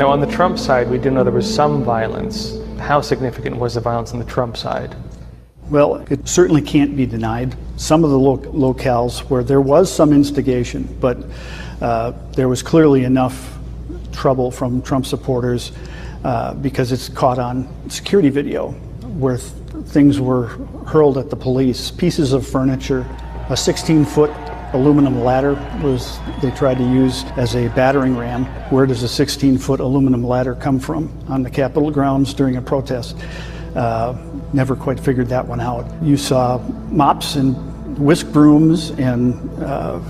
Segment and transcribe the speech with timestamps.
[0.00, 2.56] Now, on the Trump side, we do know there was some violence.
[2.78, 4.96] How significant was the violence on the Trump side?
[5.68, 7.54] Well, it certainly can't be denied.
[7.76, 11.22] Some of the lo- locales where there was some instigation, but
[11.82, 13.58] uh, there was clearly enough
[14.10, 15.70] trouble from Trump supporters
[16.24, 18.70] uh, because it's caught on security video
[19.18, 20.46] where th- things were
[20.86, 21.90] hurled at the police.
[21.90, 23.06] Pieces of furniture,
[23.50, 24.30] a 16 foot
[24.72, 28.44] aluminum ladder was they tried to use as a battering ram.
[28.70, 32.62] Where does a 16 foot aluminum ladder come from on the Capitol grounds during a
[32.62, 33.16] protest?
[33.74, 34.16] Uh,
[34.52, 35.86] never quite figured that one out.
[36.02, 36.58] You saw
[36.90, 37.56] mops and
[37.98, 40.00] whisk brooms and uh,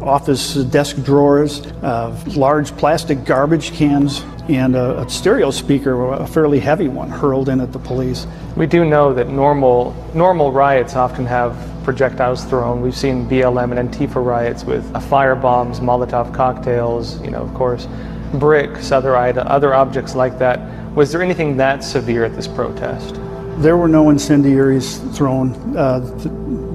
[0.00, 6.60] office desk drawers, uh, large plastic garbage cans, and a, a, stereo speaker, a fairly
[6.60, 8.26] heavy one, hurled in at the police.
[8.56, 12.82] We do know that normal normal riots often have projectiles thrown.
[12.82, 17.86] We've seen BLM and Antifa riots with fire bombs, Molotov cocktails, you know, of course,
[18.34, 20.58] bricks, other other objects like that.
[20.96, 23.14] Was there anything that severe at this protest?
[23.58, 25.54] There were no incendiaries thrown.
[25.76, 26.00] Uh,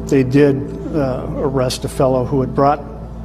[0.07, 0.55] they did
[0.95, 2.79] uh, arrest a fellow who had brought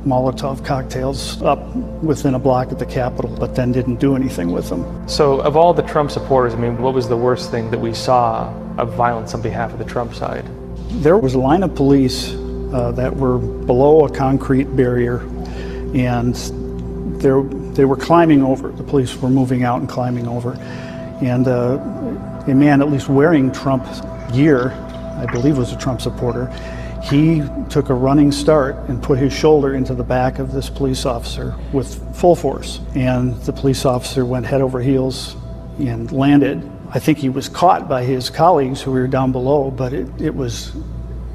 [0.04, 4.68] Molotov cocktails up within a block at the Capitol, but then didn't do anything with
[4.68, 5.08] them.
[5.08, 7.94] So, of all the Trump supporters, I mean, what was the worst thing that we
[7.94, 10.44] saw of violence on behalf of the Trump side?
[10.88, 12.32] There was a line of police
[12.72, 15.20] uh, that were below a concrete barrier,
[15.94, 16.34] and
[17.20, 18.70] they were climbing over.
[18.70, 20.54] The police were moving out and climbing over.
[21.22, 21.78] And uh,
[22.46, 23.84] a man, at least wearing Trump
[24.32, 26.46] gear, I believe was a Trump supporter,
[27.02, 31.06] he took a running start and put his shoulder into the back of this police
[31.06, 32.80] officer with full force.
[32.94, 35.36] And the police officer went head over heels
[35.78, 36.68] and landed.
[36.96, 40.34] I think he was caught by his colleagues who were down below, but it, it
[40.34, 40.74] was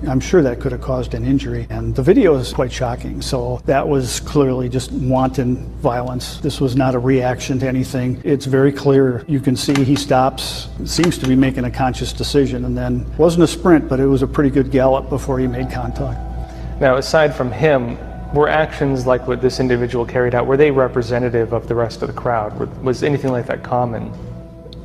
[0.08, 1.68] I'm sure that could have caused an injury.
[1.70, 3.22] And the video is quite shocking.
[3.22, 6.40] So that was clearly just wanton violence.
[6.40, 8.20] This was not a reaction to anything.
[8.24, 9.24] It's very clear.
[9.28, 13.44] You can see he stops, seems to be making a conscious decision, and then wasn't
[13.44, 16.20] a sprint, but it was a pretty good gallop before he made contact.
[16.82, 18.00] Now, aside from him,
[18.34, 22.08] were actions like what this individual carried out, were they representative of the rest of
[22.08, 22.58] the crowd?
[22.84, 24.12] Was anything like that common?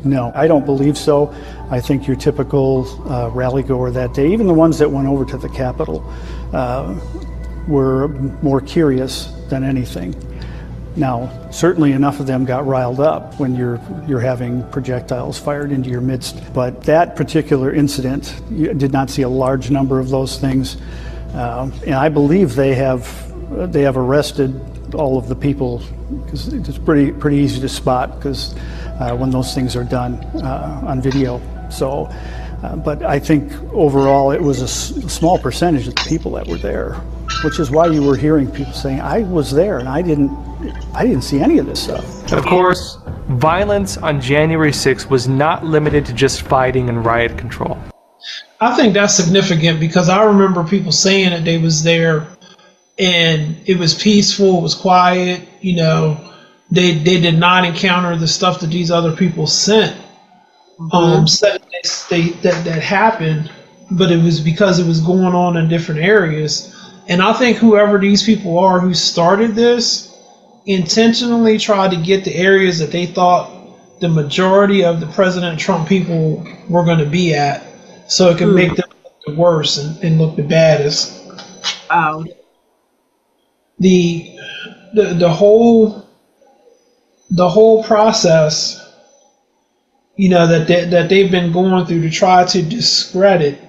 [0.04, 1.34] No, I don't believe so.
[1.70, 5.24] I think your typical uh, rally goer that day, even the ones that went over
[5.24, 6.04] to the Capitol,
[6.52, 6.94] uh,
[7.66, 8.08] were
[8.42, 10.14] more curious than anything.
[10.96, 15.90] Now, certainly enough of them got riled up when you're you're having projectiles fired into
[15.90, 16.40] your midst.
[16.54, 20.78] But that particular incident, you did not see a large number of those things,
[21.34, 23.04] uh, and I believe they have
[23.72, 25.82] they have arrested all of the people
[26.24, 28.54] because it's pretty pretty easy to spot because
[29.16, 31.40] when those things are done uh, on video.
[31.70, 32.08] So,
[32.62, 36.46] uh, but I think overall it was a s- small percentage of the people that
[36.46, 36.94] were there,
[37.44, 40.30] which is why you were hearing people saying, "I was there and I didn't,
[40.94, 42.98] I didn't see any of this stuff." And of course,
[43.28, 47.76] violence on January 6th was not limited to just fighting and riot control.
[48.60, 52.26] I think that's significant because I remember people saying that they was there
[52.98, 56.16] and it was peaceful, it was quiet, you know,
[56.70, 59.96] they they did not encounter the stuff that these other people sent.
[60.78, 60.94] Mm-hmm.
[60.94, 61.26] Um,
[62.10, 63.50] they, that that happened,
[63.92, 66.72] but it was because it was going on in different areas.
[67.08, 70.12] And I think whoever these people are who started this
[70.66, 73.52] intentionally tried to get the areas that they thought
[74.00, 77.64] the majority of the President Trump people were going to be at,
[78.08, 78.54] so it could mm.
[78.54, 81.24] make them look the worst and, and look the baddest.
[81.88, 82.24] Wow.
[83.78, 84.36] The
[84.94, 86.05] the the whole
[87.30, 88.82] the whole process,
[90.16, 93.60] you know, that they, that they've been going through to try to discredit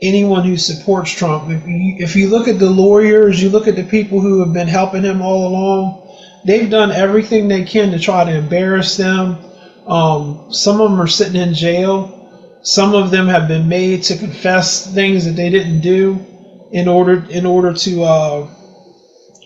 [0.00, 1.50] anyone who supports Trump.
[1.50, 4.52] If you, if you look at the lawyers, you look at the people who have
[4.52, 6.00] been helping him all along.
[6.44, 9.38] They've done everything they can to try to embarrass them.
[9.86, 12.60] Um, some of them are sitting in jail.
[12.62, 16.24] Some of them have been made to confess things that they didn't do
[16.72, 18.48] in order in order to uh,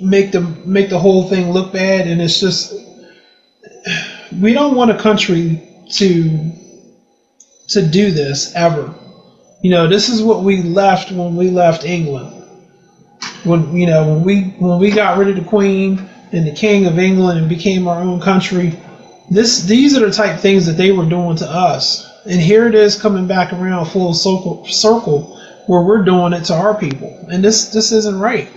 [0.00, 2.06] make them make the whole thing look bad.
[2.06, 2.74] And it's just
[4.40, 6.52] we don't want a country to
[7.68, 8.94] to do this ever.
[9.62, 12.34] You know, this is what we left when we left England.
[13.44, 16.86] When you know, when we when we got rid of the Queen and the King
[16.86, 18.78] of England and became our own country,
[19.30, 22.06] this these are the type things that they were doing to us.
[22.24, 26.54] And here it is coming back around full circle circle where we're doing it to
[26.54, 27.26] our people.
[27.30, 28.48] And this this isn't right.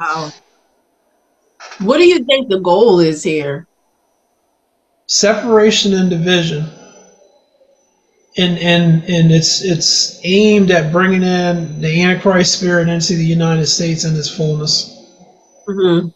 [0.00, 0.32] Wow.
[1.80, 3.67] What do you think the goal is here?
[5.08, 6.64] Separation and division
[8.36, 13.66] and and and it's it's aimed at bringing in the antichrist spirit into the united
[13.66, 14.94] states in its fullness
[15.66, 16.08] mm-hmm.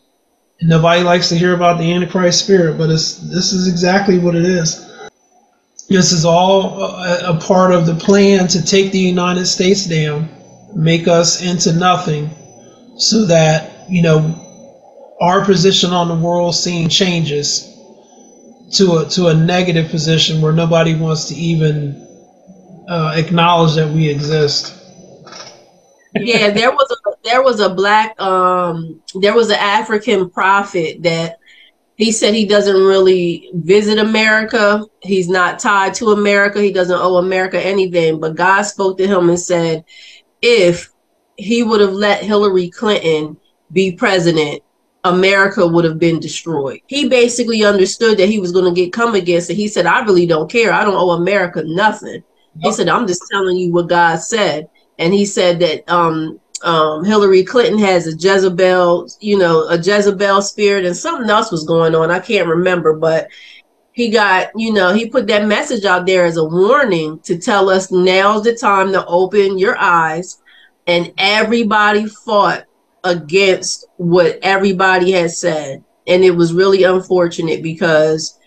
[0.65, 4.44] Nobody likes to hear about the Antichrist spirit, but it's, this is exactly what it
[4.44, 4.89] is.
[5.89, 10.29] This is all a, a part of the plan to take the United States down,
[10.75, 12.31] make us into nothing,
[12.97, 14.39] so that, you know,
[15.21, 17.72] our position on the world scene changes
[18.73, 22.07] to a, to a negative position where nobody wants to even
[22.89, 24.79] uh, acknowledge that we exist.
[26.15, 31.39] yeah, there was a there was a black um there was an African prophet that
[31.97, 34.85] he said he doesn't really visit America.
[35.03, 36.61] He's not tied to America.
[36.61, 38.19] He doesn't owe America anything.
[38.19, 39.85] But God spoke to him and said,
[40.41, 40.91] if
[41.37, 43.37] he would have let Hillary Clinton
[43.71, 44.63] be president,
[45.05, 46.81] America would have been destroyed.
[46.87, 49.55] He basically understood that he was going to get come against it.
[49.55, 50.73] He said, I really don't care.
[50.73, 52.23] I don't owe America nothing.
[52.61, 54.69] He said, I'm just telling you what God said.
[54.99, 60.43] And he said that um, um, Hillary Clinton has a Jezebel, you know, a Jezebel
[60.43, 62.11] spirit, and something else was going on.
[62.11, 63.29] I can't remember, but
[63.93, 67.69] he got, you know, he put that message out there as a warning to tell
[67.69, 70.41] us now's the time to open your eyes.
[70.87, 72.65] And everybody fought
[73.05, 75.85] against what everybody had said.
[76.07, 78.39] And it was really unfortunate because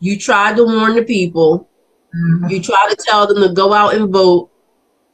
[0.00, 1.68] you tried to warn the people,
[2.14, 2.48] mm-hmm.
[2.48, 4.50] you tried to tell them to go out and vote,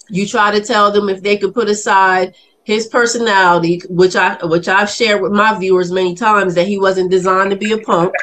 [0.08, 2.34] you try to tell them if they could put aside
[2.64, 7.10] his personality, which I which I've shared with my viewers many times that he wasn't
[7.10, 8.14] designed to be a punk.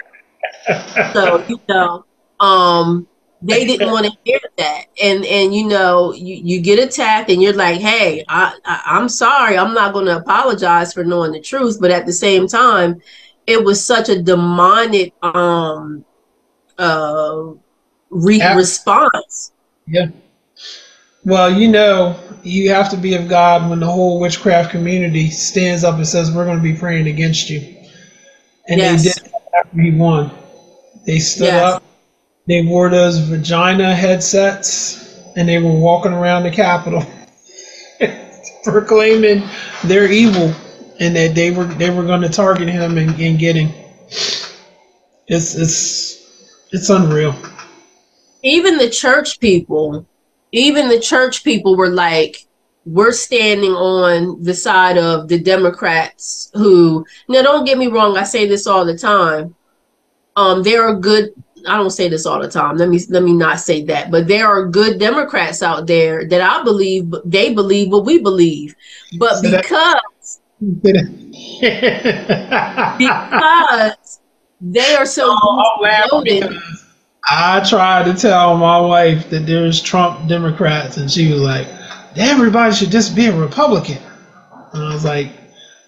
[1.13, 2.05] so you know,
[2.39, 3.07] um,
[3.41, 7.41] they didn't want to hear that, and and you know, you you get attacked, and
[7.41, 11.41] you're like, hey, I, I I'm sorry, I'm not going to apologize for knowing the
[11.41, 13.01] truth, but at the same time,
[13.45, 16.03] it was such a demonic um
[16.79, 17.51] uh
[18.09, 19.51] re- response.
[19.85, 20.07] Yeah.
[21.23, 25.83] Well, you know, you have to be of God when the whole witchcraft community stands
[25.83, 27.59] up and says, We're going to be praying against you.
[28.69, 29.03] And yes.
[29.03, 30.31] they did after he won.
[31.05, 31.75] They stood yes.
[31.75, 31.83] up,
[32.47, 37.05] they wore those vagina headsets, and they were walking around the Capitol
[38.63, 39.43] proclaiming
[39.85, 40.53] they're evil
[40.99, 43.69] and that they were they were going to target him and, and get him.
[45.27, 47.35] It's it's it's unreal.
[48.43, 50.05] Even the church people
[50.51, 52.47] even the church people were like,
[52.85, 58.23] we're standing on the side of the Democrats who now don't get me wrong, I
[58.23, 59.55] say this all the time.
[60.37, 61.31] Um, there are a good
[61.65, 62.77] I don't say this all the time.
[62.77, 64.11] Let me let me not say that.
[64.11, 68.75] But there are good Democrats out there that I believe they believe what we believe.
[69.17, 70.39] But because
[72.99, 74.19] because
[74.61, 76.53] they are so oh,
[77.29, 81.67] I tried to tell my wife that there's Trump Democrats, and she was like,
[82.15, 83.99] everybody should just be a Republican.
[84.73, 85.31] And I was like,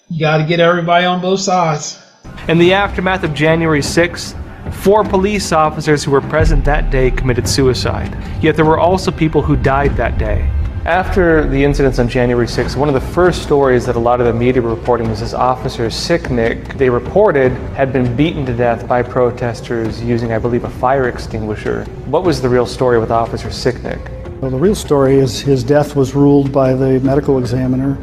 [0.10, 2.04] you got to get everybody on both sides.
[2.48, 4.36] In the aftermath of January 6th,
[4.72, 8.16] four police officers who were present that day committed suicide.
[8.42, 10.50] Yet there were also people who died that day.
[10.86, 14.26] After the incidents on January 6th, one of the first stories that a lot of
[14.28, 18.88] the media were reporting was this officer, Sicknick, they reported had been beaten to death
[18.88, 21.84] by protesters using, I believe, a fire extinguisher.
[22.06, 24.00] What was the real story with Officer Sicknick?
[24.40, 27.98] Well, the real story is his death was ruled by the medical examiner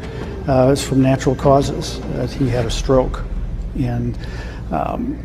[0.47, 3.23] uh, as from natural causes, that he had a stroke.
[3.75, 4.17] And
[4.71, 5.21] um,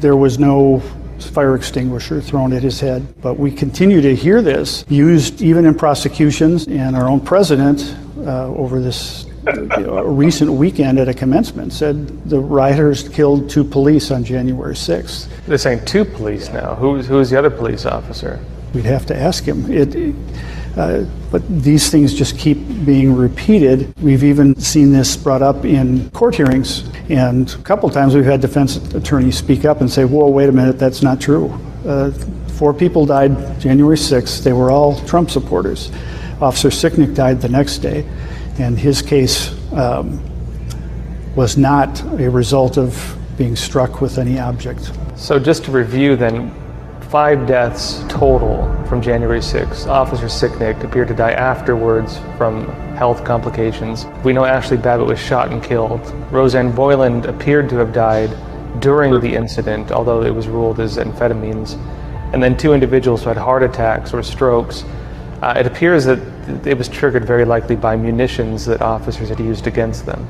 [0.00, 0.82] there was no
[1.18, 3.20] fire extinguisher thrown at his head.
[3.20, 8.46] But we continue to hear this used even in prosecutions, and our own president uh,
[8.46, 14.24] over this uh, recent weekend at a commencement said the rioters killed two police on
[14.24, 15.28] January 6th.
[15.46, 16.74] They're saying two police now.
[16.74, 18.40] Who's, who's the other police officer?
[18.72, 19.70] We'd have to ask him.
[19.70, 20.14] It,
[20.76, 23.94] uh, but these things just keep being repeated.
[24.00, 28.40] We've even seen this brought up in court hearings, and a couple times we've had
[28.40, 31.52] defense attorneys speak up and say, "Whoa, wait a minute, that's not true."
[31.86, 32.10] Uh,
[32.54, 34.42] four people died January 6th.
[34.42, 35.90] They were all Trump supporters.
[36.40, 38.06] Officer Sicknick died the next day,
[38.58, 40.20] and his case um,
[41.36, 44.92] was not a result of being struck with any object.
[45.16, 46.52] So, just to review, then,
[47.14, 49.86] five deaths total from January 6th.
[49.86, 52.66] Officer Sicknick appeared to die afterwards from
[52.96, 54.04] health complications.
[54.24, 56.00] We know Ashley Babbitt was shot and killed.
[56.32, 58.36] Rosanne Boyland appeared to have died
[58.80, 61.74] during the incident, although it was ruled as amphetamines.
[62.32, 64.82] And then two individuals who had heart attacks or strokes.
[65.40, 66.18] Uh, it appears that
[66.66, 70.26] it was triggered very likely by munitions that officers had used against them.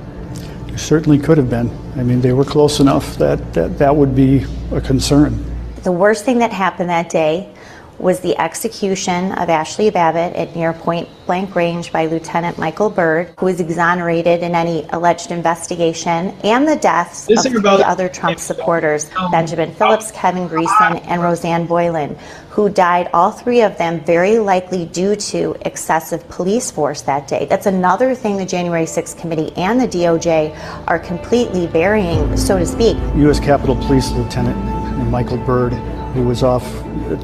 [0.77, 1.71] Certainly could have been.
[1.97, 5.54] I mean, they were close enough that that, that would be a concern
[5.85, 7.55] the worst thing that happened that day
[7.99, 13.33] was the execution of Ashley Babbitt at near point blank range by Lieutenant Michael Byrd,
[13.39, 18.09] who was exonerated in any alleged investigation, and the deaths This of is three other
[18.09, 22.17] Trump supporters, um, Benjamin Phillips, Kevin Greeson, and Rosanne Boyland,
[22.51, 27.47] who died, all three of them, very likely due to excessive police force that day.
[27.47, 32.67] That's another thing the January 6th committee and the DOJ are completely burying, so to
[32.67, 32.97] speak.
[33.17, 33.39] U.S.
[33.39, 35.73] Capitol Police Lieutenant Michael Byrd,
[36.15, 36.65] who was off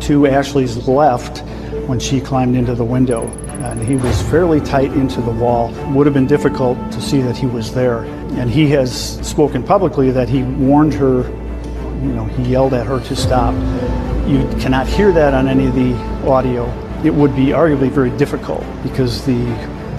[0.00, 1.38] to Ashley's left
[1.86, 3.26] when she climbed into the window.
[3.62, 5.72] And he was fairly tight into the wall.
[5.92, 8.04] Would have been difficult to see that he was there.
[8.38, 11.22] And he has spoken publicly that he warned her,
[12.00, 13.54] you know, he yelled at her to stop.
[14.26, 15.94] You cannot hear that on any of the
[16.28, 16.66] audio.
[17.04, 19.44] It would be arguably very difficult because the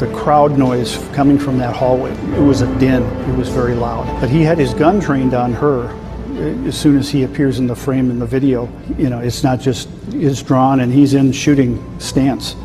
[0.02, 3.04] the crowd noise coming from that hallway, it was a din.
[3.04, 4.08] It was very loud.
[4.20, 5.96] But he had his gun trained on her
[6.42, 9.60] as soon as he appears in the frame in the video, you know, it's not
[9.60, 12.56] just is drawn and he's in shooting stance.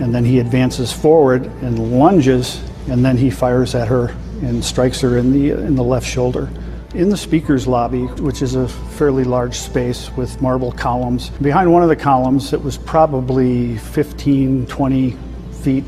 [0.00, 5.00] And then he advances forward and lunges and then he fires at her and strikes
[5.00, 6.50] her in the in the left shoulder.
[6.94, 11.82] In the speaker's lobby, which is a fairly large space with marble columns, behind one
[11.82, 15.16] of the columns, it was probably 15, 20
[15.62, 15.84] feet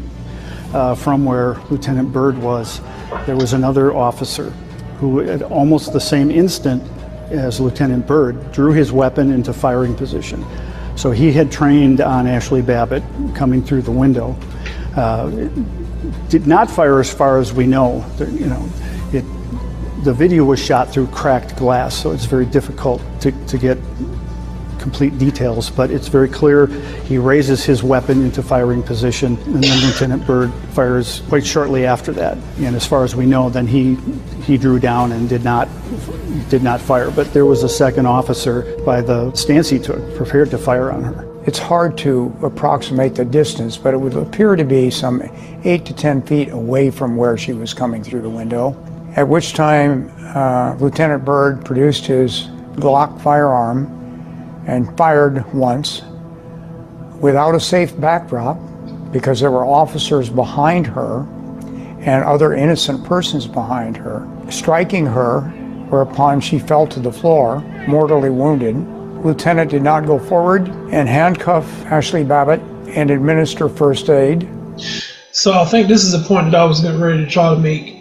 [0.75, 2.81] uh, from where Lieutenant Byrd was,
[3.25, 4.50] there was another officer
[4.99, 6.83] who, at almost the same instant,
[7.30, 10.45] as Lieutenant Byrd, drew his weapon into firing position.
[10.97, 13.02] So he had trained on Ashley Babbitt
[13.35, 14.37] coming through the window.
[14.97, 15.49] Uh,
[16.28, 18.04] did not fire as far as we know.
[18.18, 18.68] You know,
[19.12, 19.25] it,
[20.04, 23.76] the video was shot through cracked glass, so it's very difficult to, to get
[24.78, 26.66] complete details, but it's very clear
[27.06, 32.12] he raises his weapon into firing position, and then Lieutenant Byrd fires quite shortly after
[32.12, 32.38] that.
[32.59, 33.97] And as far as we know, then he
[34.45, 35.68] he drew down and did not
[36.49, 37.11] did not fire.
[37.11, 41.02] But there was a second officer by the stance he took, prepared to fire on
[41.04, 41.26] her.
[41.47, 45.23] It's hard to approximate the distance, but it would appear to be some
[45.64, 48.76] eight to ten feet away from where she was coming through the window.
[49.14, 53.96] At which time, uh, Lieutenant Byrd produced his Glock firearm
[54.66, 56.02] and fired once
[57.20, 58.58] without a safe backdrop
[59.12, 61.20] because there were officers behind her
[62.00, 65.40] and other innocent persons behind her, striking her,
[65.88, 68.76] whereupon she fell to the floor, mortally wounded.
[69.25, 74.49] Lieutenant did not go forward and handcuff Ashley Babbitt and administer first aid.
[75.32, 77.61] So I think this is a point that I was getting ready to try to
[77.61, 77.96] make.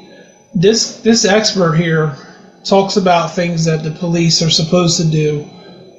[0.53, 2.15] This this expert here
[2.63, 5.50] talks about things that the police are supposed to do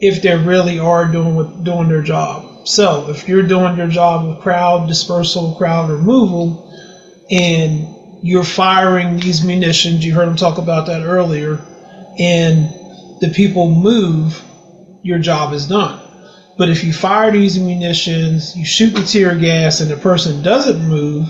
[0.01, 2.45] if they really are doing doing their job.
[2.67, 6.59] So if you're doing your job with crowd dispersal, crowd removal,
[7.31, 7.87] and
[8.23, 11.61] you're firing these munitions, you heard him talk about that earlier,
[12.19, 12.69] and
[13.21, 14.43] the people move,
[15.03, 16.01] your job is done.
[16.59, 20.81] But if you fire these munitions, you shoot the tear gas, and the person doesn't
[20.89, 21.29] move,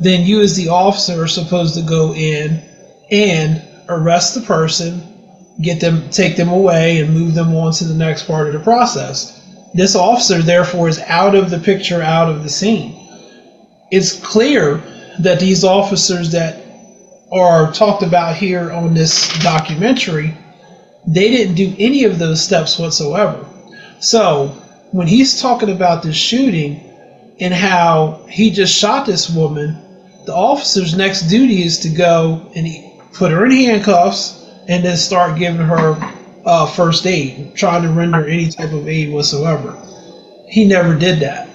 [0.00, 2.62] then you, as the officer, are supposed to go in
[3.10, 5.09] and arrest the person,
[5.60, 8.60] get them, take them away, and move them on to the next part of the
[8.60, 9.36] process.
[9.74, 12.96] This officer, therefore, is out of the picture, out of the scene.
[13.90, 14.82] It's clear
[15.20, 16.62] that these officers that
[17.32, 20.36] are talked about here on this documentary,
[21.06, 23.46] they didn't do any of those steps whatsoever.
[24.00, 24.48] So
[24.92, 26.80] when he's talking about this shooting
[27.38, 29.76] and how he just shot this woman,
[30.26, 32.66] the officer's next duty is to go and
[33.12, 35.96] put her in handcuffs and then start giving her
[36.44, 39.76] uh, first aid, trying to render any type of aid whatsoever.
[40.48, 41.48] He never did that.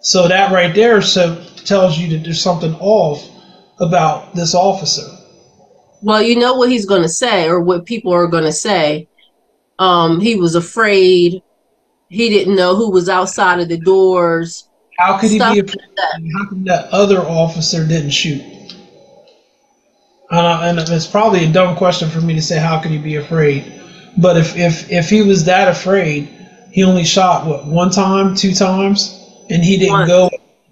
[0.00, 3.26] So that right there so tells you that there's something off
[3.80, 5.06] about this officer.
[6.02, 9.08] Well, you know what he's going to say, or what people are going to say.
[9.78, 11.42] Um, he was afraid.
[12.08, 14.68] He didn't know who was outside of the doors.
[14.98, 15.66] How could he be afraid?
[15.96, 16.20] that.
[16.38, 18.42] How come that other officer didn't shoot?
[20.30, 22.58] Uh, and it's probably a dumb question for me to say.
[22.58, 23.80] How could he be afraid?
[24.16, 26.28] But if if if he was that afraid,
[26.70, 30.08] he only shot what one time, two times, and he didn't Once.
[30.08, 30.30] go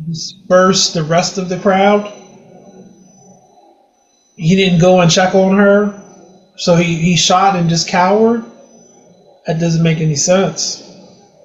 [0.09, 2.11] disperse the rest of the crowd.
[4.37, 6.01] He didn't go and check on her,
[6.57, 8.45] so he, he shot and just cowered.
[9.47, 10.89] That doesn't make any sense.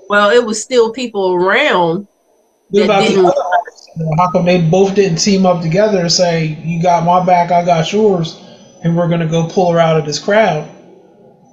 [0.10, 2.08] Well, it was still people around.
[2.70, 3.87] What that about the didn't- other officer?
[4.18, 7.64] How come they both didn't team up together and say, "You got my back, I
[7.66, 8.38] got yours,"
[8.84, 10.68] and we're gonna go pull her out of this crowd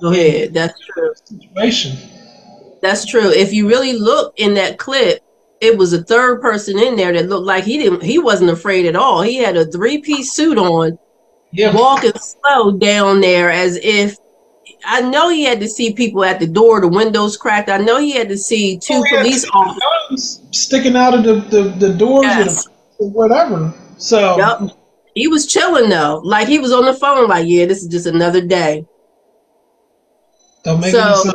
[0.00, 0.52] Go ahead.
[0.52, 1.12] That's true.
[1.24, 1.96] situation?
[2.82, 3.30] That's true.
[3.30, 5.22] If you really look in that clip,
[5.60, 8.02] it was a third person in there that looked like he didn't.
[8.02, 9.22] He wasn't afraid at all.
[9.22, 10.98] He had a three piece suit on,
[11.52, 14.18] Yeah, walking slow down there as if
[14.86, 17.68] I know he had to see people at the door, the windows cracked.
[17.70, 20.40] I know he had to see two Oh, police officers.
[20.52, 22.66] sticking out of the, the, the doors Yes.
[22.98, 23.72] or whatever.
[23.98, 24.76] So Yep.
[25.14, 26.20] He was chilling though.
[26.24, 28.84] Like he was on the phone, like, yeah, this is just another day.
[30.64, 31.32] don't make So-.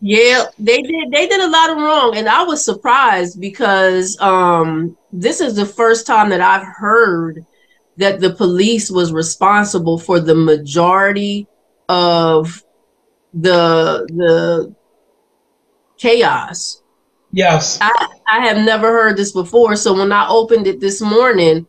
[0.00, 2.16] Yeah, they did they did a lot of wrong.
[2.16, 7.44] And I was surprised because um this is the first time that I've heard
[7.96, 11.46] that the police was responsible for the majority
[11.88, 12.62] of
[13.32, 14.74] the the
[15.98, 16.82] chaos.
[17.32, 17.78] Yes.
[17.80, 19.76] I, I have never heard this before.
[19.76, 21.66] So when I opened it this morning,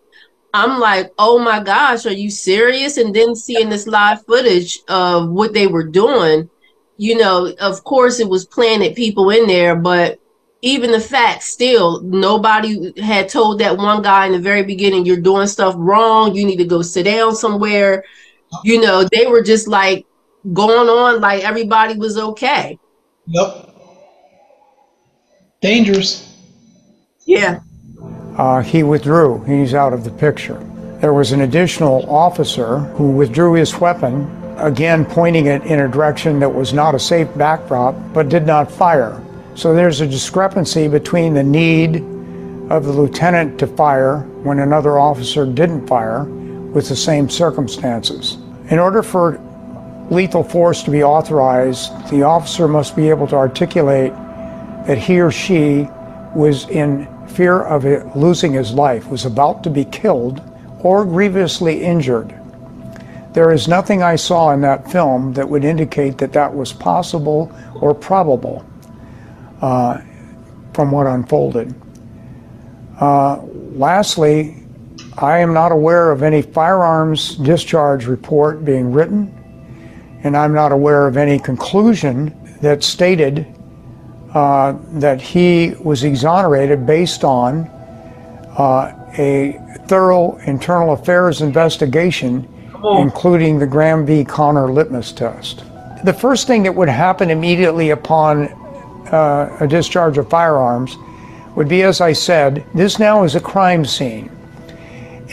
[0.53, 2.97] I'm like, oh my gosh, are you serious?
[2.97, 6.49] And then seeing this live footage of what they were doing,
[6.97, 10.19] you know, of course it was planted people in there, but
[10.61, 15.17] even the fact still, nobody had told that one guy in the very beginning, you're
[15.17, 16.33] doing stuff wrong.
[16.33, 18.03] You need to go sit down somewhere.
[18.63, 20.05] You know, they were just like
[20.53, 22.79] going on like everybody was okay.
[23.27, 23.69] Yep.
[25.61, 26.23] Dangerous.
[27.25, 27.59] Yeah.
[28.37, 29.43] uh, he withdrew.
[29.43, 30.59] He's out of the picture.
[31.01, 36.39] There was an additional officer who withdrew his weapon, again pointing it in a direction
[36.39, 39.21] that was not a safe backdrop, but did not fire.
[39.55, 41.97] So there's a discrepancy between the need
[42.71, 46.25] of the lieutenant to fire when another officer didn't fire
[46.73, 48.37] with the same circumstances.
[48.69, 49.39] In order for
[50.09, 54.13] lethal force to be authorized, the officer must be able to articulate
[54.87, 55.87] that he or she
[56.33, 60.41] was in fear of losing his life, was about to be killed
[60.79, 62.33] or grievously injured.
[63.33, 67.51] There is nothing I saw in that film that would indicate that that was possible
[67.81, 68.65] or probable
[69.61, 70.01] uh,
[70.73, 71.73] from what unfolded.
[72.99, 73.41] Uh,
[73.73, 74.66] lastly,
[75.17, 79.33] I am not aware of any firearms discharge report being written,
[80.23, 83.47] and I'm not aware of any conclusion that stated
[84.35, 87.65] uh, that he was exonerated based on
[88.59, 92.47] uh, a thorough internal affairs investigation,
[92.99, 94.23] including the Graham v.
[94.23, 95.63] Connor litmus test.
[96.03, 98.49] The first thing that would happen immediately upon
[99.11, 100.95] uh, a discharge of firearms
[101.55, 104.36] would be, as I said, this now is a crime scene.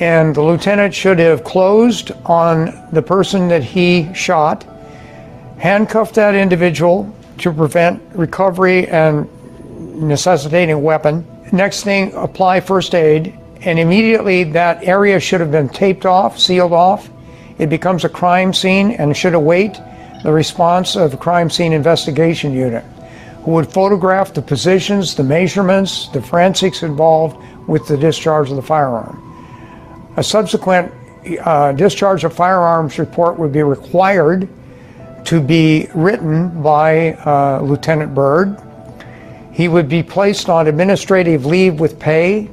[0.00, 4.64] And the lieutenant should have closed on the person that he shot,
[5.58, 9.28] handcuffed that individual to prevent recovery and
[10.00, 11.24] necessitating a weapon.
[11.52, 16.72] Next thing, apply first aid, and immediately that area should have been taped off, sealed
[16.72, 17.08] off.
[17.58, 19.78] It becomes a crime scene and should await
[20.24, 22.82] the response of the crime scene investigation unit,
[23.44, 27.36] who would photograph the positions, the measurements, the forensics involved
[27.68, 29.33] with the discharge of the firearm.
[30.16, 30.92] A subsequent
[31.40, 34.48] uh, discharge of firearms report would be required
[35.24, 38.56] to be written by uh, Lieutenant Byrd.
[39.52, 42.48] He would be placed on administrative leave with pay.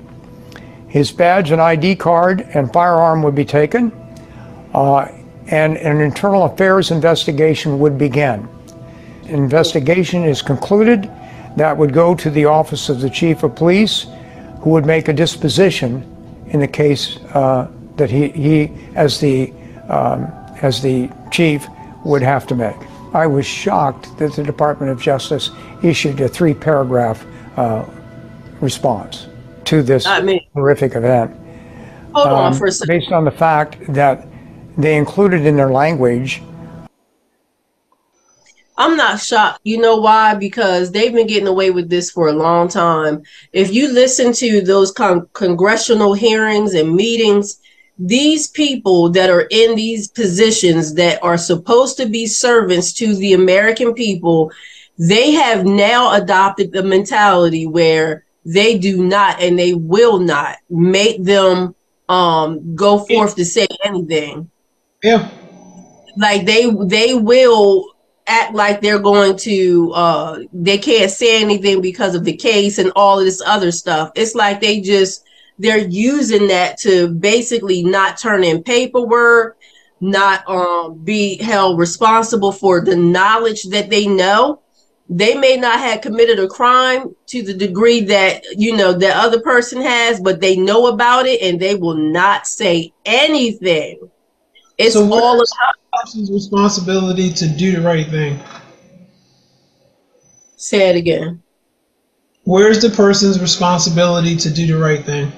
[0.88, 3.92] His badge and ID card and firearm would be taken,
[4.74, 5.08] uh,
[5.48, 8.48] and an internal affairs investigation would begin.
[9.26, 11.12] Investigation is concluded.
[11.58, 14.08] That would go to the office of the chief of police,
[14.62, 16.08] who would make a disposition
[16.52, 19.52] in the case uh, that he, he as the
[19.90, 21.68] um, as the chief
[22.06, 22.78] would have to make.
[23.14, 25.50] I was shocked that the Department of Justice
[25.84, 27.26] issued a three paragraph
[27.58, 27.86] uh,
[28.62, 29.28] response
[29.66, 30.06] to this
[30.54, 31.36] horrific event
[32.14, 33.00] Hold on um, for a second.
[33.00, 34.28] based on the fact that
[34.78, 36.42] they included in their language
[38.82, 39.60] I'm not shocked.
[39.64, 40.34] You know why?
[40.34, 43.22] Because they've been getting away with this for a long time.
[43.54, 47.60] If you listen to those con- congressional hearings and meetings,
[48.00, 53.34] these people that are in these positions that are supposed to be servants to the
[53.34, 54.52] American people,
[54.98, 61.24] they have now adopted the mentality where they do not and they will not make
[61.24, 61.76] them
[62.10, 64.50] um, go forth to say anything
[65.04, 65.30] Yeah.
[66.18, 67.86] like they they will
[68.32, 72.92] act like they're going to uh they can't say anything because of the case and
[72.96, 74.12] all of this other stuff.
[74.16, 75.24] It's like they just
[75.60, 79.58] they're using that to basically not turn in paperwork
[80.02, 84.62] not um be held responsible for the knowledge that they know.
[85.10, 89.42] They may not have committed a crime to the degree that you know the other
[89.42, 94.00] person has but they know about it and they will not say anything.
[94.78, 98.40] It's So all about Person's responsibility to do the right thing.
[100.58, 101.44] Say it again.
[102.44, 105.32] Where's the person's responsibility to do the right thing?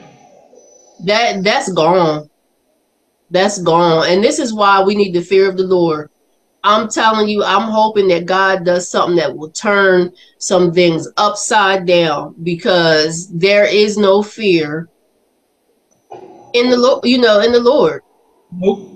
[1.04, 2.30] That that's gone.
[3.30, 4.08] That's gone.
[4.08, 6.10] And this is why we need the fear of the Lord.
[6.64, 11.86] I'm telling you, I'm hoping that God does something that will turn some things upside
[11.86, 14.88] down because there is no fear
[16.54, 18.02] in the Lord, you know, in the Lord.
[18.54, 18.93] Nope.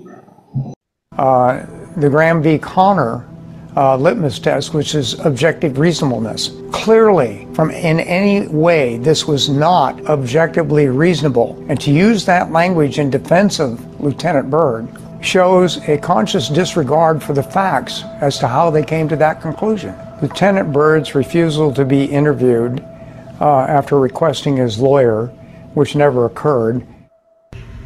[1.18, 2.58] Uh, the Graham v.
[2.58, 3.28] Connor
[3.76, 6.52] uh, litmus test, which is objective reasonableness.
[6.72, 11.64] Clearly, from in any way, this was not objectively reasonable.
[11.68, 14.88] And to use that language in defense of Lieutenant Byrd
[15.20, 19.94] shows a conscious disregard for the facts as to how they came to that conclusion.
[20.22, 22.80] Lieutenant Byrd's refusal to be interviewed
[23.40, 25.26] uh, after requesting his lawyer,
[25.74, 26.86] which never occurred,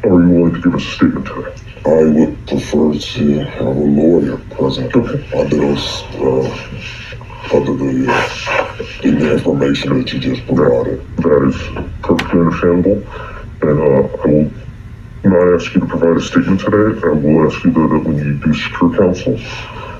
[0.03, 1.62] are you willing to give a statement today?
[1.85, 6.47] I would prefer to have a lawyer present under those, uh,
[7.53, 11.05] under the, uh, in the information that you just provided.
[11.17, 11.57] That is
[12.01, 13.03] perfectly understandable,
[13.63, 14.51] and uh, I will
[15.25, 17.05] not ask you to provide a statement today.
[17.05, 19.37] I will ask you that, that when you do secure counsel,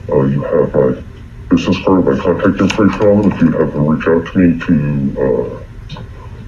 [0.10, 1.04] uh, you have my
[1.50, 3.32] business card, my contact information on them.
[3.34, 5.63] If you have to reach out to me to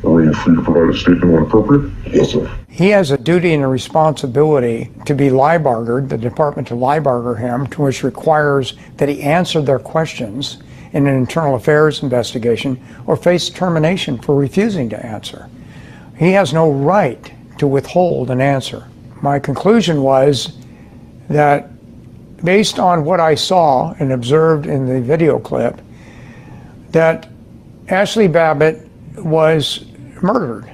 [0.06, 1.92] arrange for you to provide a statement when appropriate.
[2.08, 2.58] Yes, sir.
[2.70, 7.68] He has a duty and a responsibility to be Lybargered, the department to Lybarger him,
[7.68, 10.58] to which requires that he answer their questions
[10.94, 15.50] in an internal affairs investigation or face termination for refusing to answer.
[16.18, 18.88] He has no right to withhold an answer.
[19.22, 20.58] My conclusion was
[21.30, 21.72] that
[22.44, 25.82] based on what I saw and observed in the video clip,
[26.92, 27.28] that
[27.90, 28.88] Ashley Babbitt
[29.18, 29.86] was
[30.26, 30.70] murdered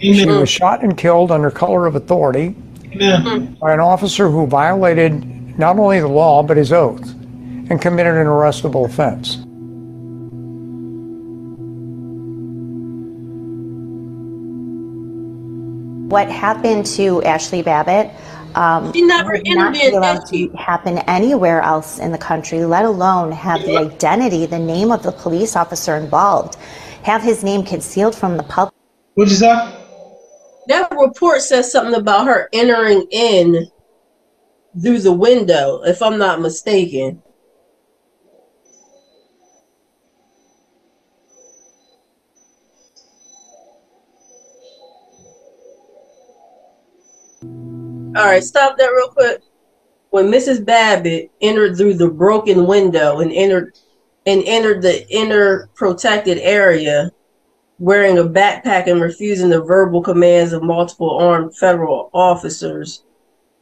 [0.00, 2.54] she was shot and killed under color of authority
[2.94, 3.56] Amen.
[3.60, 7.12] by an officer who violated not only the law but his oath
[7.70, 9.36] and committed an arrestable offense.
[16.10, 18.10] What happened to Ashley Babbitt
[18.56, 22.84] um, She never would not interviewed, allowed to happen anywhere else in the country, let
[22.84, 26.56] alone have the identity, the name of the police officer involved,
[27.04, 28.69] have his name concealed from the public.
[29.14, 29.76] What'd you say?
[30.68, 33.66] That report says something about her entering in
[34.80, 37.22] through the window, if I'm not mistaken.
[48.16, 49.42] All right, stop that real quick.
[50.10, 50.64] When Mrs.
[50.64, 53.78] Babbitt entered through the broken window and entered
[54.26, 57.10] and entered the inner protected area,
[57.80, 63.04] wearing a backpack and refusing the verbal commands of multiple armed federal officers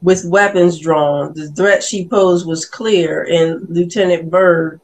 [0.02, 1.32] with weapons drawn.
[1.34, 4.80] The threat she posed was clear, and Lieutenant Byrd,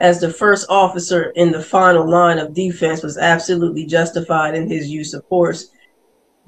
[0.00, 4.88] as the first officer in the final line of defense, was absolutely justified in his
[4.88, 5.68] use of force.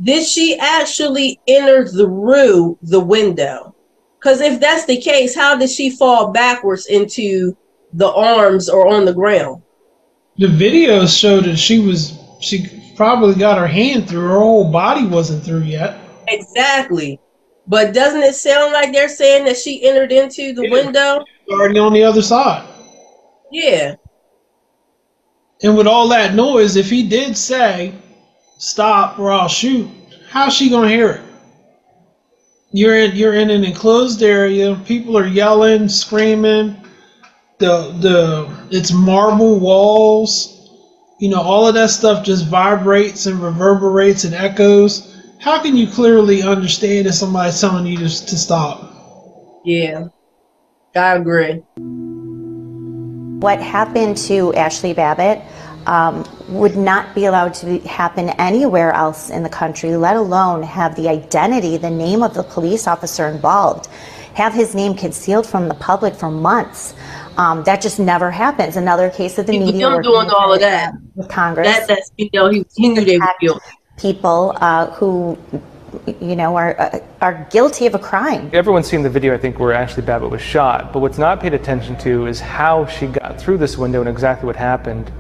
[0.03, 3.75] Did she actually enter through the window?
[4.19, 7.55] Because if that's the case, how did she fall backwards into
[7.93, 9.63] the arms or on the ground?
[10.39, 14.27] The videos showed that she was she probably got her hand through.
[14.27, 15.99] Her whole body wasn't through yet.
[16.29, 17.21] Exactly.
[17.67, 20.71] But doesn't it sound like they're saying that she entered into the Yeah.
[20.71, 21.25] window?
[21.51, 22.65] Already on the other side.
[23.53, 23.95] Yeah.
[25.63, 27.93] And with all that noise, if he did say,
[28.59, 29.89] "Stop or I'll shoot,"
[30.31, 31.21] how's she gonna hear it?
[32.73, 34.81] You're in you're in an enclosed area.
[34.87, 36.77] People are yelling, screaming.
[37.59, 40.60] The the it's marble walls.
[41.21, 45.23] You know, all of that stuff just vibrates and reverberates and echoes.
[45.39, 49.61] How can you clearly understand if somebody's telling you to, to stop?
[49.63, 50.09] Yeah.
[50.97, 51.63] I agree.
[53.41, 55.43] What happened to Ashley Babbitt
[55.87, 60.63] um, would not be allowed to be, happen anywhere else in the country, let alone
[60.63, 63.89] have the identity, the name of the police officer involved,
[64.35, 66.95] have his name concealed from the public for months.
[67.41, 68.77] Um, that just never happens.
[68.77, 70.93] Another case of the He media him doing all of that.
[71.15, 71.67] with Congress.
[71.67, 73.71] That that's you know he, he knew they were guilty.
[73.97, 75.39] people uh, who,
[76.21, 78.51] you know, are uh, are guilty of a crime.
[78.53, 81.55] Everyone's seen the video, I think, where Ashley Babbitt was shot, but what's not paid
[81.55, 85.11] attention to is how she got through this window and exactly what happened.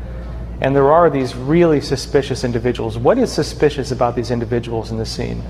[0.60, 2.98] And there are these really suspicious individuals.
[2.98, 5.42] What is suspicious about these individuals in the scene?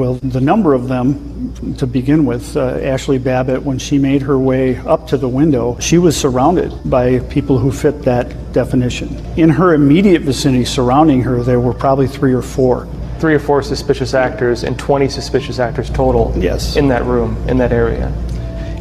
[0.00, 4.38] Well, the number of them, to begin with, uh, Ashley Babbitt, when she made her
[4.38, 9.14] way up to the window, she was surrounded by people who fit that definition.
[9.36, 12.88] In her immediate vicinity surrounding her, there were probably three or four.
[13.18, 16.76] Three or four suspicious actors and 20 suspicious actors total Yes.
[16.76, 18.10] in that room, in that area.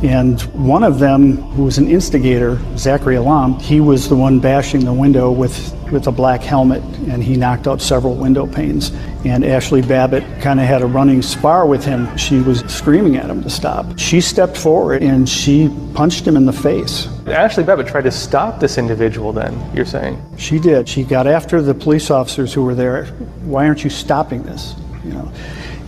[0.04, 4.86] And one of them, who was an instigator, Zachary Alam, he was the one bashing
[4.86, 8.92] the window with, with a black helmet, and he knocked out several window panes.
[9.26, 12.16] And Ashley Babbitt kind of had a running spar with him.
[12.16, 14.00] She was screaming at him to stop.
[14.00, 17.08] She stepped forward and she punched him in the face.
[17.28, 20.22] Ashley Babbitt tried to stop this individual, then, you're saying?
[20.38, 20.88] She did.
[20.88, 23.08] She got after the police officers who were there.
[23.44, 24.76] Why aren't you stopping this?
[25.04, 25.32] You know,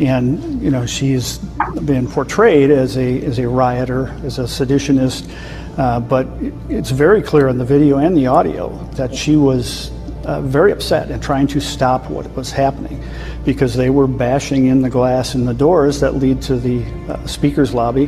[0.02, 1.38] and you know she's
[1.86, 5.32] been portrayed as a as a rioter, as a seditionist,
[5.78, 6.28] uh, but
[6.70, 9.92] it's very clear in the video and the audio that she was
[10.26, 13.04] uh, very upset and trying to stop what was happening
[13.46, 17.26] because they were bashing in the glass in the doors that lead to the uh,
[17.26, 18.06] speaker's lobby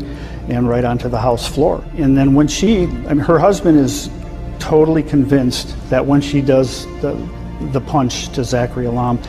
[0.50, 1.84] and right onto the house floor.
[1.96, 4.10] And then when she, I mean, her husband is
[4.60, 7.14] totally convinced that when she does the
[7.72, 9.20] the punch to Zachary Alam,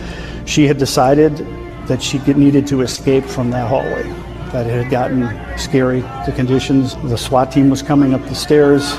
[0.45, 1.47] she had decided
[1.87, 4.03] that she needed to escape from that hallway,
[4.53, 6.97] that it had gotten scary, the conditions.
[6.97, 8.95] The SWAT team was coming up the stairs,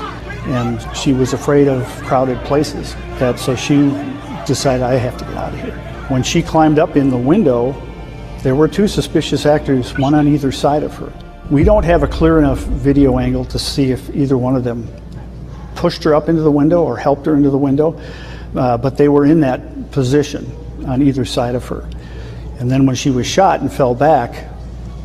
[0.46, 2.94] and she was afraid of crowded places.
[3.18, 3.90] That so she
[4.46, 5.76] decided, I have to get out of here.
[6.08, 7.74] When she climbed up in the window,
[8.42, 11.12] there were two suspicious actors, one on either side of her.
[11.50, 14.88] We don't have a clear enough video angle to see if either one of them
[15.74, 18.00] pushed her up into the window or helped her into the window,
[18.54, 20.50] uh, but they were in that position
[20.86, 21.88] on either side of her.
[22.58, 24.48] And then when she was shot and fell back,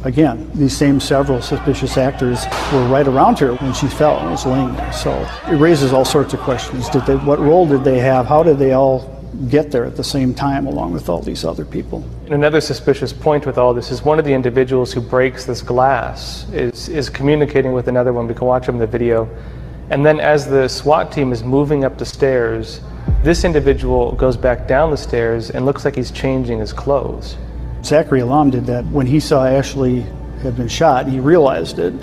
[0.04, 4.46] again, these same several suspicious actors were right around her when she fell and was
[4.46, 4.94] laying there.
[4.94, 5.12] So
[5.48, 6.90] it raises all sorts of questions.
[6.90, 8.26] Did they, what role did they have?
[8.26, 9.18] How did they all
[9.50, 12.04] get there at the same time along with all these other people?
[12.26, 15.62] And another suspicious point with all this is one of the individuals who breaks this
[15.62, 18.28] glass is, is communicating with another one.
[18.28, 19.30] We can watch him in the video.
[19.90, 22.82] And then as the SWAT team is moving up the stairs,
[23.23, 27.38] this individual goes back down the stairs and looks like he's changing his clothes.
[27.84, 30.01] Zachary Alam did that when he saw Ashley
[30.41, 31.07] had been shot.
[31.07, 31.93] He realized it.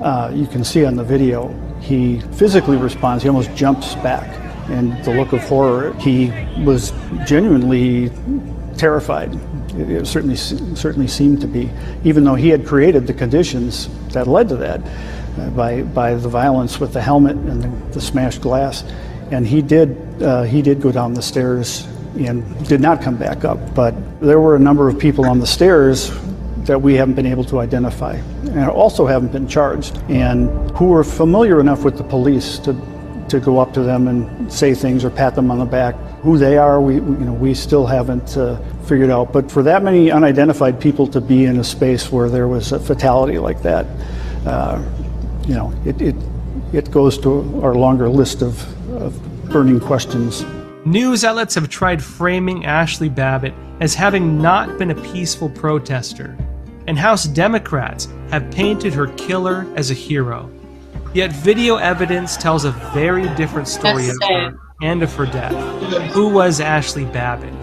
[0.00, 1.48] Uh, you can see on the video,
[1.80, 3.22] he physically responds.
[3.22, 4.28] He almost jumps back,
[4.68, 5.92] and the look of horror.
[5.94, 6.32] He
[6.64, 6.92] was
[7.24, 8.10] genuinely
[8.76, 9.38] terrified.
[9.74, 11.70] It, certainly certainly seemed to be,
[12.04, 14.80] even though he had created the conditions that led to that
[15.38, 18.82] uh, by by the violence with the helmet and the, the smashed glass
[19.30, 21.86] and he did uh, he did go down the stairs
[22.18, 23.74] and did not come back up.
[23.74, 26.10] But there were a number of people on the stairs
[26.64, 31.04] that we haven't been able to identify and also haven't been charged and who were
[31.04, 32.74] familiar enough with the police to
[33.28, 35.94] to go up to them and say things or pat them on the back.
[36.22, 39.32] Who they are, we you know we still haven't uh, figured out.
[39.32, 42.80] But for that many unidentified people to be in a space where there was a
[42.80, 43.86] fatality like that,
[44.46, 44.82] uh,
[45.46, 46.16] you know, it, it
[46.72, 48.77] it goes to our longer list of of
[49.50, 50.44] burning questions.
[50.84, 56.36] News outlets have tried framing Ashley Babbitt as having not been a peaceful protester,
[56.86, 60.50] and House Democrats have painted her killer as a hero.
[61.14, 66.12] Yet video evidence tells a very different story of her and of her death.
[66.12, 67.54] Who was Ashley Babbitt?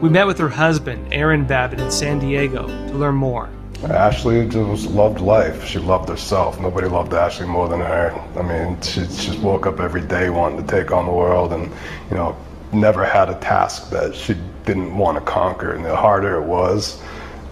[0.00, 3.50] We met with her husband, Aaron Babbitt, in San Diego to learn more.
[3.84, 5.64] Ashley just loved life.
[5.64, 6.60] She loved herself.
[6.60, 8.12] Nobody loved Ashley more than her.
[8.36, 11.72] I mean, she just woke up every day wanting to take on the world and,
[12.10, 12.36] you know,
[12.72, 15.72] never had a task that she didn't want to conquer.
[15.72, 17.02] And the harder it was,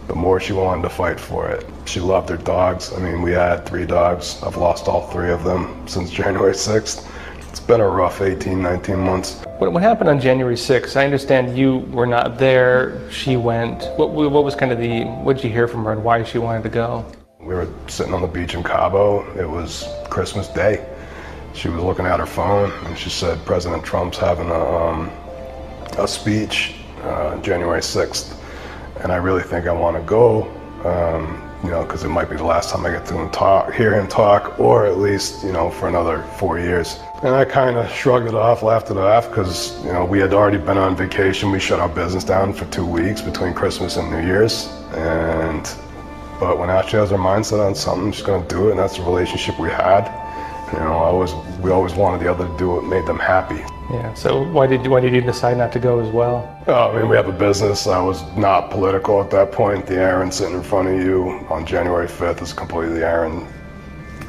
[0.07, 1.65] the more she wanted to fight for it.
[1.87, 2.93] She loved her dogs.
[2.93, 4.43] I mean, we had three dogs.
[4.43, 7.07] I've lost all three of them since January 6th.
[7.59, 9.43] It's been a rough 18, 19 months.
[9.59, 10.95] What, what happened on January 6th?
[10.95, 13.11] I understand you were not there.
[13.11, 13.83] She went.
[13.99, 16.39] What, what was kind of the, what did you hear from her and why she
[16.39, 17.05] wanted to go?
[17.41, 19.29] We were sitting on the beach in Cabo.
[19.37, 20.89] It was Christmas Day.
[21.53, 25.11] She was looking at her phone and she said, President Trump's having a, um,
[25.99, 28.41] a speech uh, January 6th.
[29.03, 30.45] And I really think I want to go.
[30.85, 33.73] Um, you know, because it might be the last time I get to him talk,
[33.75, 37.01] hear him talk, or at least, you know, for another four years.
[37.21, 40.33] And I kind of shrugged it off, laughed it off, because, you know, we had
[40.33, 41.51] already been on vacation.
[41.51, 44.69] We shut our business down for two weeks between Christmas and New Year's.
[44.93, 45.65] And,
[46.39, 48.99] but when Ashley has her mindset on something, she's going to do it, and that's
[48.99, 50.07] the relationship we had.
[50.73, 53.65] You know, I always, we always wanted the other to do what made them happy.
[53.91, 54.15] Yeah.
[54.15, 56.63] So why did why did you decide not to go as well?
[56.67, 57.87] Oh, I mean, we have a business.
[57.87, 59.87] I was not political at that point.
[59.87, 63.49] The Aaron sitting in front of you on January 5th is completely Aaron,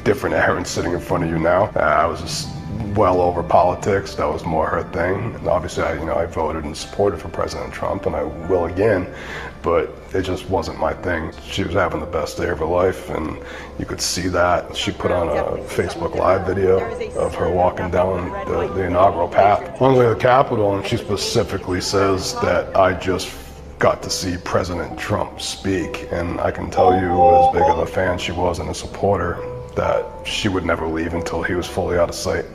[0.06, 1.66] different Aaron sitting in front of you now.
[1.76, 2.48] Uh, I was just
[2.96, 4.16] well over politics.
[4.16, 5.36] That was more her thing.
[5.36, 8.66] And obviously, I, you know, I voted and supported for President Trump, and I will
[8.66, 9.14] again
[9.62, 11.32] but it just wasn't my thing.
[11.44, 13.38] She was having the best day of her life, and
[13.78, 14.76] you could see that.
[14.76, 16.80] She put on a Facebook Live video
[17.18, 19.82] of her walking down the, the inaugural path.
[19.82, 23.36] on the way to the Capitol, and she specifically says that I just
[23.80, 27.86] got to see President Trump speak, and I can tell you, as big of a
[27.86, 29.38] fan she was and a supporter,
[29.76, 32.46] that she would never leave until he was fully out of sight.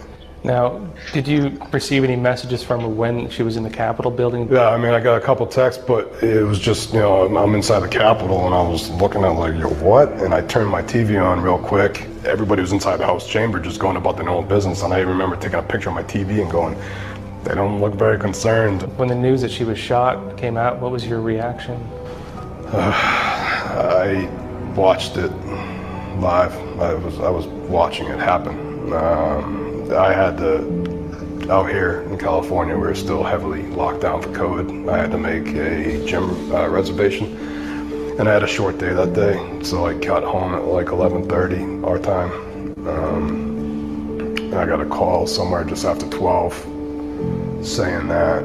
[0.45, 0.79] Now,
[1.15, 4.47] did you receive any messages from her when she was in the Capitol building?
[4.53, 7.55] Yeah, I mean, I got a couple texts, but it was just, you know, I'm
[7.55, 10.13] inside the Capitol and I was looking at like, yo, what?
[10.21, 12.07] And I turned my TV on real quick.
[12.27, 14.83] Everybody was inside the House chamber just going about their own business.
[14.83, 16.77] And I remember taking a picture of my TV and going,
[17.45, 18.83] they don't look very concerned.
[18.99, 21.77] When the news that she was shot came out, what was your reaction?
[22.67, 22.93] Uh,
[24.05, 24.29] I
[24.77, 25.33] watched it
[26.21, 26.55] live.
[26.79, 28.93] I was I was watching it happen.
[28.93, 34.31] Um, I had to, out here in California, we are still heavily locked down for
[34.31, 34.91] COVID.
[34.91, 37.37] I had to make a gym uh, reservation,
[38.19, 41.85] and I had a short day that day, so I got home at like 11:30
[41.87, 42.33] our time.
[42.89, 46.55] Um, I got a call somewhere just after 12
[47.63, 48.43] saying that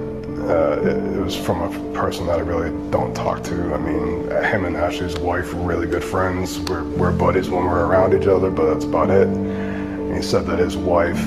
[0.49, 3.73] uh, it, it, was from a person that I really don't talk to.
[3.73, 6.59] I mean, him and Ashley's wife were really good friends.
[6.59, 9.27] We're, we're buddies when we're around each other, but that's about it.
[10.13, 11.19] He said that his wife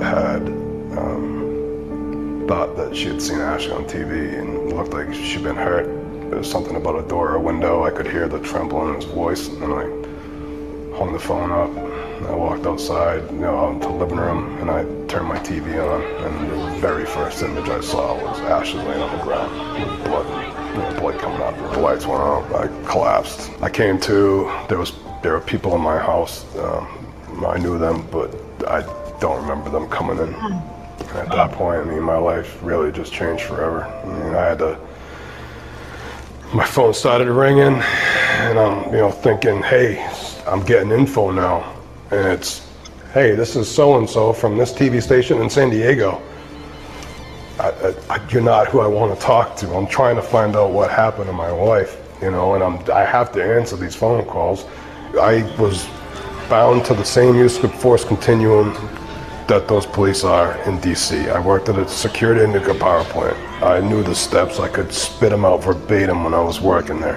[0.00, 0.42] had
[0.98, 5.86] um, thought that she had seen Ashley on TV and looked like she'd been hurt.
[6.30, 7.84] There was something about a door or a window.
[7.84, 9.84] I could hear the tremble in his voice, and I
[10.96, 11.70] hung the phone up.
[12.28, 15.76] I walked outside, you know, out into the living room, and I turned my TV
[15.82, 20.04] on, and the very first image I saw was Ashley laying on the ground with
[20.04, 20.26] blood,
[20.74, 21.72] you know, blood coming out.
[21.72, 22.52] The lights went out.
[22.54, 23.50] I collapsed.
[23.60, 24.50] I came to.
[24.68, 26.44] There was there were people in my house.
[26.56, 27.05] Um,
[27.44, 28.34] I knew them, but
[28.66, 28.82] I
[29.20, 30.32] don't remember them coming in.
[30.32, 30.76] Hmm.
[31.16, 33.84] At that point, I mean, my life really just changed forever.
[33.84, 34.78] I mean, I had to.
[36.54, 40.08] My phone started ringing, and I'm, you know, thinking, hey,
[40.46, 41.74] I'm getting info now,
[42.10, 42.66] and it's,
[43.12, 46.22] hey, this is so and so from this TV station in San Diego.
[47.58, 49.74] I, I, you're not who I want to talk to.
[49.74, 53.04] I'm trying to find out what happened to my wife, you know, and I'm, I
[53.04, 54.66] have to answer these phone calls.
[55.18, 55.88] I was
[56.48, 58.72] bound to the same use of force continuum
[59.48, 61.30] that those police are in DC.
[61.30, 63.36] I worked at a security and nuclear power plant.
[63.62, 64.58] I knew the steps.
[64.58, 67.16] I could spit them out verbatim when I was working there.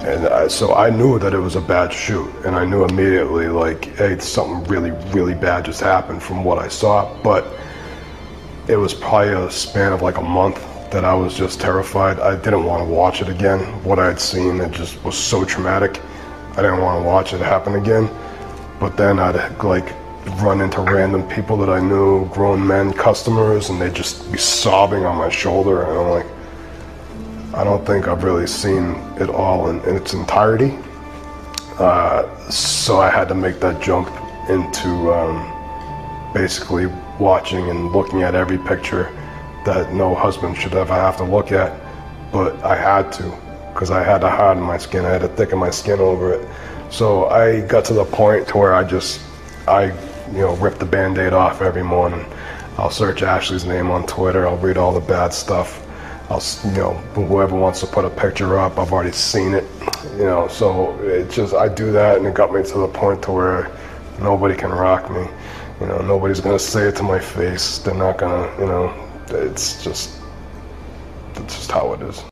[0.00, 2.28] And I, so I knew that it was a bad shoot.
[2.44, 6.68] And I knew immediately, like, hey, something really, really bad just happened from what I
[6.68, 7.14] saw.
[7.22, 7.46] But
[8.66, 10.56] it was probably a span of like a month
[10.90, 12.18] that I was just terrified.
[12.18, 13.60] I didn't want to watch it again.
[13.84, 16.00] What I had seen, it just was so traumatic.
[16.52, 18.08] I didn't want to watch it happen again.
[18.78, 19.94] But then I'd like
[20.42, 25.04] run into random people that I knew, grown men, customers, and they'd just be sobbing
[25.04, 25.82] on my shoulder.
[25.82, 30.78] And I'm like, I don't think I've really seen it all in, in its entirety.
[31.78, 34.08] Uh, so I had to make that jump
[34.48, 36.86] into um, basically
[37.18, 39.04] watching and looking at every picture
[39.64, 41.78] that no husband should ever have to look at.
[42.32, 43.24] But I had to,
[43.72, 46.48] because I had to harden my skin, I had to thicken my skin over it.
[46.90, 49.20] So I got to the point to where I just,
[49.68, 49.92] I
[50.32, 52.24] you know, rip the band-aid off every morning.
[52.78, 54.46] I'll search Ashley's name on Twitter.
[54.46, 55.86] I'll read all the bad stuff.
[56.30, 59.64] I'll, you know, whoever wants to put a picture up, I've already seen it.
[60.16, 63.22] You know, so it just, I do that and it got me to the point
[63.24, 63.76] to where
[64.20, 65.26] nobody can rock me.
[65.80, 67.78] You know, nobody's gonna say it to my face.
[67.78, 68.94] They're not gonna, you know,
[69.28, 70.20] it's just,
[71.34, 72.22] it's just how it is.